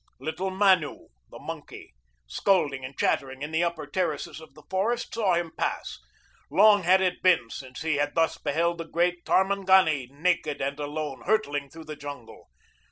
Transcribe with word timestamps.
Little 0.19 0.49
Manu, 0.49 1.09
the 1.29 1.37
monkey, 1.37 1.93
scolding 2.25 2.83
and 2.83 2.97
chattering 2.97 3.43
in 3.43 3.51
the 3.51 3.63
upper 3.63 3.85
terraces 3.85 4.39
of 4.41 4.55
the 4.55 4.63
forest, 4.67 5.13
saw 5.13 5.35
him 5.35 5.51
pass. 5.55 5.99
Long 6.49 6.81
had 6.81 7.01
it 7.01 7.21
been 7.21 7.51
since 7.51 7.83
he 7.83 7.97
had 7.97 8.15
thus 8.15 8.39
beheld 8.39 8.79
the 8.79 8.85
great 8.85 9.23
Tarmangani 9.25 10.07
naked 10.11 10.59
and 10.59 10.79
alone 10.79 11.21
hurtling 11.27 11.69
through 11.69 11.85
the 11.85 11.95
jungle. 11.95 12.49